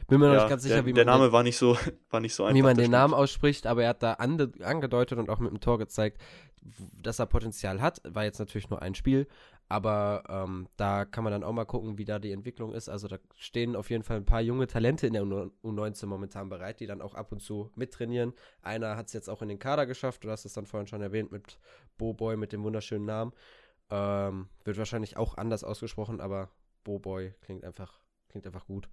[0.09, 0.97] bin mir ja, noch nicht ganz sicher, der, wie man.
[0.97, 1.77] Der Name den, war nicht so,
[2.11, 2.57] war nicht so einfach.
[2.57, 5.61] Wie man den Namen ausspricht, aber er hat da ande, angedeutet und auch mit dem
[5.61, 6.21] Tor gezeigt,
[6.63, 8.01] dass er Potenzial hat.
[8.05, 9.27] War jetzt natürlich nur ein Spiel,
[9.69, 12.89] aber ähm, da kann man dann auch mal gucken, wie da die Entwicklung ist.
[12.89, 16.81] Also da stehen auf jeden Fall ein paar junge Talente in der U19 momentan bereit,
[16.81, 18.35] die dann auch ab und zu mittrainieren.
[18.63, 21.03] Einer hat es jetzt auch in den Kader geschafft, du hast es dann vorhin schon
[21.03, 21.59] erwähnt mit
[21.97, 23.33] Boboy, mit dem wunderschönen Namen.
[23.91, 26.51] Ähm, wird wahrscheinlich auch anders ausgesprochen, aber
[26.85, 28.89] Boboy klingt einfach, klingt einfach gut.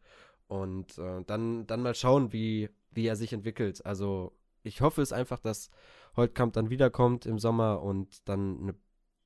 [0.48, 3.86] Und äh, dann, dann mal schauen, wie, wie er sich entwickelt.
[3.86, 5.70] Also ich hoffe es einfach, dass
[6.16, 8.76] Holtkamp dann wiederkommt im Sommer und dann eine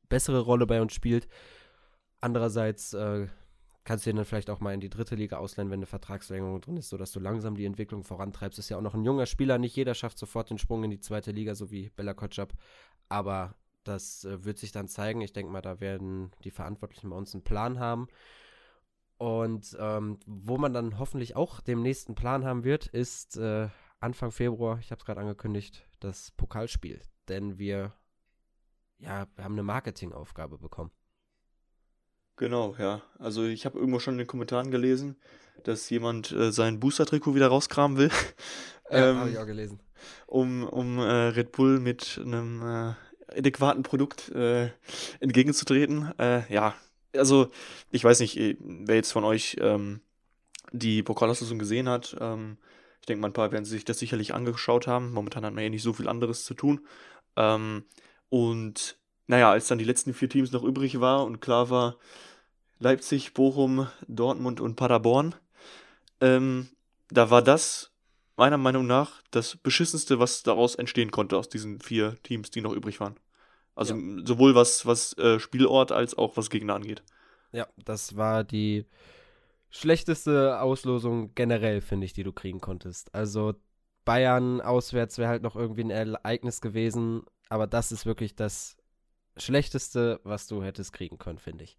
[0.09, 1.27] bessere Rolle bei uns spielt.
[2.21, 3.27] Andererseits äh,
[3.83, 6.61] kannst du ihn dann vielleicht auch mal in die dritte Liga ausleihen, wenn eine Vertragsverlängerung
[6.61, 8.59] drin ist, sodass du langsam die Entwicklung vorantreibst.
[8.59, 10.99] Ist ja auch noch ein junger Spieler, nicht jeder schafft sofort den Sprung in die
[10.99, 12.53] zweite Liga, so wie Bella Kotschap.
[13.09, 15.21] Aber das äh, wird sich dann zeigen.
[15.21, 18.07] Ich denke mal, da werden die Verantwortlichen bei uns einen Plan haben.
[19.17, 24.31] Und ähm, wo man dann hoffentlich auch den nächsten Plan haben wird, ist äh, Anfang
[24.31, 27.01] Februar, ich habe es gerade angekündigt, das Pokalspiel.
[27.29, 27.93] Denn wir,
[28.99, 30.91] ja, wir haben eine Marketingaufgabe bekommen.
[32.37, 33.01] Genau, ja.
[33.17, 35.15] Also ich habe irgendwo schon in den Kommentaren gelesen,
[35.63, 38.09] dass jemand äh, sein Booster-Trikot wieder rauskramen will.
[38.91, 39.79] ja, ähm, habe ich auch gelesen.
[40.27, 42.93] Um, um äh, Red Bull mit einem äh,
[43.37, 44.69] adäquaten Produkt äh,
[45.19, 46.13] entgegenzutreten.
[46.19, 46.75] Äh, ja,
[47.15, 47.49] also
[47.91, 50.01] ich weiß nicht, äh, wer jetzt von euch ähm,
[50.71, 52.15] die Pokalauslosung gesehen hat.
[52.19, 52.57] Ähm,
[52.99, 55.11] ich denke mal, ein paar werden sich das sicherlich angeschaut haben.
[55.11, 56.85] Momentan hat man ja nicht so viel anderes zu tun.
[57.35, 57.85] Ähm,
[58.29, 61.97] und naja, als dann die letzten vier Teams noch übrig war und klar war,
[62.79, 65.33] Leipzig, Bochum, Dortmund und Paderborn,
[66.21, 66.69] ähm,
[67.09, 67.91] da war das
[68.37, 72.73] meiner Meinung nach das beschissenste, was daraus entstehen konnte aus diesen vier Teams, die noch
[72.73, 73.15] übrig waren.
[73.75, 74.25] Also ja.
[74.25, 77.03] sowohl was, was äh, Spielort als auch was Gegner angeht.
[77.51, 78.85] Ja, das war die
[79.69, 83.13] schlechteste Auslosung generell, finde ich, die du kriegen konntest.
[83.13, 83.55] Also
[84.05, 88.77] Bayern auswärts wäre halt noch irgendwie ein Ereignis gewesen, aber das ist wirklich das
[89.37, 91.77] Schlechteste, was du hättest kriegen können, finde ich.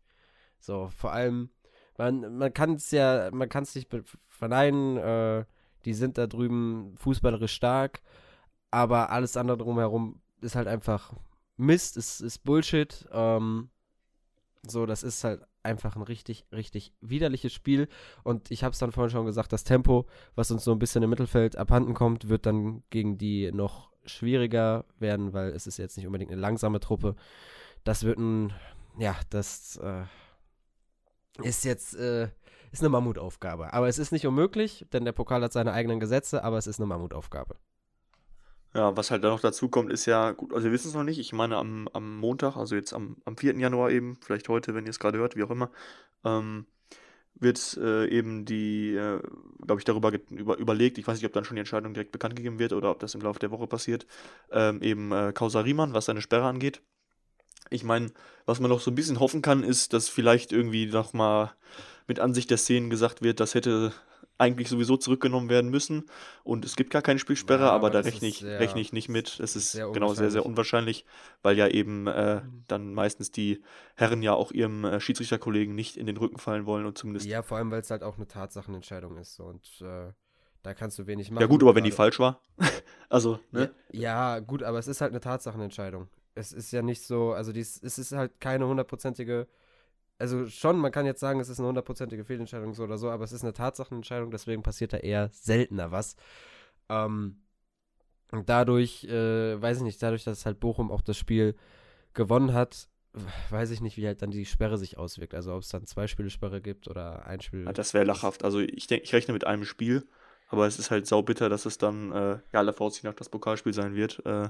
[0.59, 1.51] So, vor allem,
[1.97, 3.89] man, man kann es ja, man kann es nicht
[4.29, 5.45] verneinen, äh,
[5.85, 8.03] die sind da drüben fußballerisch stark,
[8.71, 11.15] aber alles andere drumherum ist halt einfach
[11.57, 13.07] Mist, ist, ist Bullshit.
[13.13, 13.71] Ähm,
[14.67, 17.89] so, das ist halt einfach ein richtig, richtig widerliches Spiel.
[18.25, 21.03] Und ich habe es dann vorhin schon gesagt, das Tempo, was uns so ein bisschen
[21.03, 25.97] im Mittelfeld abhanden kommt, wird dann gegen die noch schwieriger werden, weil es ist jetzt
[25.97, 27.17] nicht unbedingt eine langsame Truppe.
[27.85, 28.53] Das wird ein,
[28.99, 30.05] ja, das äh,
[31.43, 32.29] ist jetzt, äh,
[32.73, 33.73] ist eine Mammutaufgabe.
[33.73, 36.79] Aber es ist nicht unmöglich, denn der Pokal hat seine eigenen Gesetze, aber es ist
[36.81, 37.57] eine Mammutaufgabe.
[38.75, 41.03] Ja, was halt da noch dazu kommt, ist ja, gut, also wir wissen es noch
[41.03, 43.59] nicht, ich meine am, am Montag, also jetzt am, am 4.
[43.59, 45.71] Januar eben, vielleicht heute, wenn ihr es gerade hört, wie auch immer,
[46.25, 46.67] ähm,
[47.39, 49.21] wird äh, eben die, äh,
[49.65, 52.37] glaube ich, darüber über, überlegt, ich weiß nicht, ob dann schon die Entscheidung direkt bekannt
[52.37, 54.07] gegeben wird oder ob das im Laufe der Woche passiert,
[54.51, 56.81] ähm, eben äh, Causa Riemann, was seine Sperre angeht.
[57.69, 58.13] Ich meine,
[58.45, 61.53] was man noch so ein bisschen hoffen kann, ist, dass vielleicht irgendwie nochmal
[62.07, 63.93] mit Ansicht der Szenen gesagt wird, das hätte
[64.39, 66.05] eigentlich sowieso zurückgenommen werden müssen
[66.45, 68.93] und es gibt gar keine Spielsperre, ja, aber, aber da rechne ich, sehr, rechne ich
[68.93, 69.41] nicht mit.
[69.41, 71.07] Es ist sehr genau sehr, sehr unwahrscheinlich,
[71.43, 72.65] weil ja eben äh, mhm.
[72.69, 73.63] dann meistens die
[73.95, 77.27] Herren ja auch ihrem äh, Schiedsrichterkollegen nicht in den Rücken fallen wollen und zumindest.
[77.27, 80.13] Ja, vor allem, weil es halt auch eine Tatsachenentscheidung ist und äh,
[80.63, 81.41] da kannst du wenig machen.
[81.41, 82.43] Ja, gut, aber wenn die falsch war.
[83.09, 83.71] also, ne?
[83.93, 86.09] Ja, ja, gut, aber es ist halt eine Tatsachenentscheidung.
[86.35, 89.47] Es ist ja nicht so, also dies, es ist halt keine hundertprozentige
[90.19, 93.25] also schon, man kann jetzt sagen, es ist eine hundertprozentige Fehlentscheidung so oder so, aber
[93.25, 96.17] es ist eine Tatsachenentscheidung, deswegen passiert da eher seltener was.
[96.89, 97.43] Ähm,
[98.33, 101.55] und dadurch, äh, weiß ich nicht, dadurch, dass halt Bochum auch das Spiel
[102.15, 102.89] gewonnen hat,
[103.51, 105.35] weiß ich nicht, wie halt dann die Sperre sich auswirkt.
[105.35, 107.65] Also ob es dann zwei Spiele Sperre gibt oder ein Spiel.
[107.65, 108.45] Ja, das wäre lachhaft.
[108.45, 110.07] Also ich denke, ich rechne mit einem Spiel,
[110.49, 113.73] aber es ist halt saubitter, dass es dann äh, ja aller Voraussicht nach das Pokalspiel
[113.73, 114.49] sein wird äh,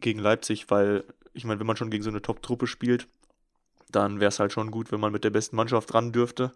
[0.00, 3.08] gegen Leipzig, weil ich meine, wenn man schon gegen so eine Top-Truppe spielt,
[3.90, 6.52] dann wäre es halt schon gut, wenn man mit der besten Mannschaft ran dürfte.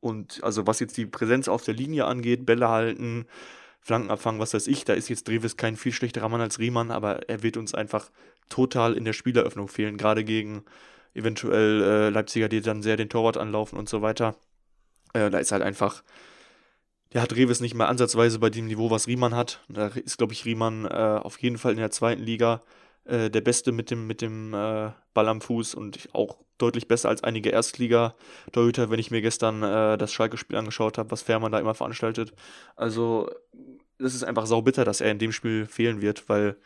[0.00, 3.26] Und also was jetzt die Präsenz auf der Linie angeht, Bälle halten,
[3.80, 6.90] Flanken abfangen, was weiß ich, da ist jetzt Dreves kein viel schlechterer Mann als Riemann,
[6.90, 8.10] aber er wird uns einfach
[8.48, 10.64] total in der Spieleröffnung fehlen, gerade gegen
[11.14, 14.36] eventuell äh, Leipziger, die dann sehr den Torwart anlaufen und so weiter.
[15.12, 16.02] Äh, da ist halt einfach,
[17.12, 19.60] der hat Reves nicht mehr ansatzweise bei dem Niveau, was Riemann hat.
[19.68, 22.62] Da ist, glaube ich, Riemann äh, auf jeden Fall in der zweiten Liga
[23.04, 27.08] äh, der Beste mit dem, mit dem äh, Ball am Fuß und auch deutlich besser
[27.08, 31.58] als einige Erstliga-Torhüter, wenn ich mir gestern äh, das Schalke-Spiel angeschaut habe, was Fährmann da
[31.58, 32.32] immer veranstaltet.
[32.76, 33.30] Also,
[33.98, 36.56] es ist einfach saubitter, dass er in dem Spiel fehlen wird, weil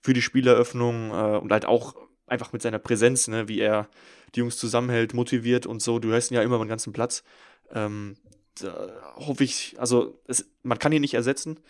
[0.00, 1.94] für die Spieleröffnung äh, und halt auch
[2.26, 3.88] einfach mit seiner Präsenz, ne, wie er
[4.34, 7.22] die Jungs zusammenhält, motiviert und so, du hörst ihn ja immer beim ganzen Platz.
[7.72, 8.16] Ähm,
[9.16, 11.60] hoffe ich, also es, man kann ihn nicht ersetzen,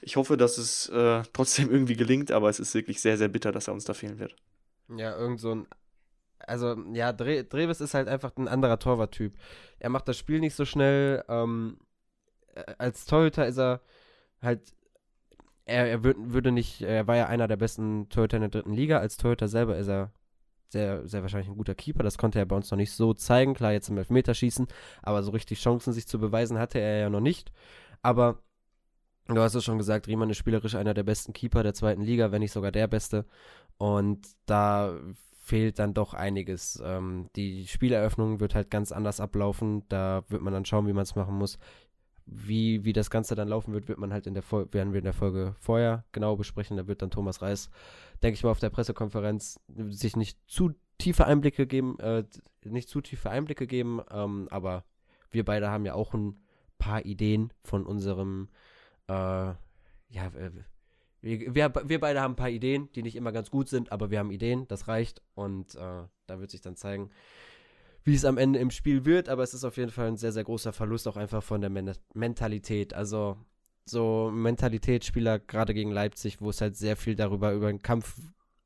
[0.00, 3.52] ich hoffe, dass es äh, trotzdem irgendwie gelingt, aber es ist wirklich sehr, sehr bitter,
[3.52, 4.36] dass er uns da fehlen wird.
[4.88, 5.66] Ja, irgend so ein.
[6.38, 9.36] Also, ja, Dre Dreves ist halt einfach ein anderer Torwarttyp.
[9.78, 11.24] Er macht das Spiel nicht so schnell.
[11.28, 11.78] Ähm,
[12.78, 13.80] als Torhüter ist er
[14.40, 14.74] halt.
[15.64, 16.82] Er, er würd, würde nicht.
[16.82, 18.98] Er war ja einer der besten Torhüter in der dritten Liga.
[18.98, 20.12] Als Torhüter selber ist er
[20.68, 22.04] sehr, sehr wahrscheinlich ein guter Keeper.
[22.04, 23.54] Das konnte er bei uns noch nicht so zeigen.
[23.54, 24.68] Klar, jetzt im Elfmeterschießen.
[25.02, 27.50] Aber so richtig Chancen, sich zu beweisen, hatte er ja noch nicht.
[28.02, 28.38] Aber
[29.28, 32.30] Du hast es schon gesagt, Riemann ist spielerisch einer der besten Keeper der zweiten Liga,
[32.30, 33.24] wenn nicht sogar der beste.
[33.76, 34.96] Und da
[35.46, 36.82] fehlt dann doch einiges.
[36.84, 39.82] Ähm, die Spieleröffnung wird halt ganz anders ablaufen.
[39.88, 41.58] Da wird man dann schauen, wie man es machen muss.
[42.24, 44.98] Wie, wie das Ganze dann laufen wird, wird man halt in der Folge, werden wir
[44.98, 46.76] in der Folge vorher genau besprechen.
[46.76, 47.70] Da wird dann Thomas Reis,
[48.22, 49.60] denke ich mal, auf der Pressekonferenz
[49.90, 52.24] sich nicht zu tiefe Einblicke geben, äh,
[52.64, 54.84] nicht zu tiefe Einblicke geben, ähm, aber
[55.30, 56.40] wir beide haben ja auch ein
[56.78, 58.48] paar Ideen von unserem
[59.08, 59.54] äh,
[60.08, 60.32] ja,
[61.22, 64.10] wir, wir, wir, beide haben ein paar Ideen, die nicht immer ganz gut sind, aber
[64.10, 65.22] wir haben Ideen, das reicht.
[65.34, 67.10] Und äh, da wird sich dann zeigen,
[68.04, 69.28] wie es am Ende im Spiel wird.
[69.28, 71.70] Aber es ist auf jeden Fall ein sehr, sehr großer Verlust auch einfach von der
[71.70, 72.94] Men Mentalität.
[72.94, 73.36] Also
[73.84, 78.16] so Mentalitätsspieler, gerade gegen Leipzig, wo es halt sehr viel darüber über den Kampf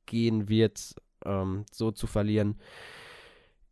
[0.06, 2.58] gehen wird, ähm, so zu verlieren,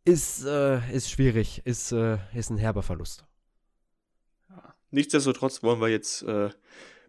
[0.05, 3.25] ist, äh, ist schwierig, ist, äh, ist ein herber Verlust.
[4.91, 6.49] Nichtsdestotrotz wollen wir jetzt äh,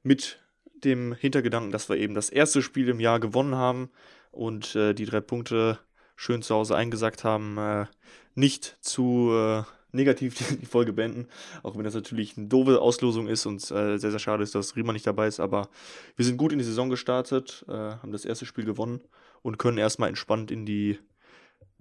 [0.02, 0.40] mit
[0.84, 3.90] dem Hintergedanken, dass wir eben das erste Spiel im Jahr gewonnen haben
[4.30, 5.78] und äh, die drei Punkte
[6.16, 7.86] schön zu Hause eingesackt haben, äh,
[8.34, 9.62] nicht zu äh,
[9.92, 11.28] negativ die Folge beenden,
[11.62, 14.76] auch wenn das natürlich eine doofe Auslosung ist und äh, sehr, sehr schade ist, dass
[14.76, 15.68] Riemann nicht dabei ist, aber
[16.16, 19.00] wir sind gut in die Saison gestartet, äh, haben das erste Spiel gewonnen
[19.42, 20.98] und können erstmal entspannt in die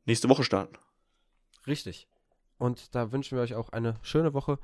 [0.06, 0.78] nächste Woche starten.
[1.68, 2.08] Richtig.
[2.58, 4.60] Und da wünschen wir euch auch eine schöne Woche.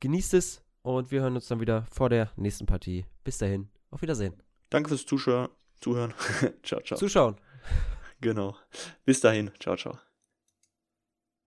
[0.00, 3.04] Genießt es und wir hören uns dann wieder vor der nächsten Partie.
[3.24, 4.34] Bis dahin, auf Wiedersehen.
[4.70, 6.14] Danke fürs Zuschauer, Zuhören.
[6.62, 6.98] ciao, ciao.
[6.98, 7.36] Zuschauen.
[8.20, 8.56] Genau.
[9.04, 9.50] Bis dahin.
[9.58, 9.98] Ciao, ciao.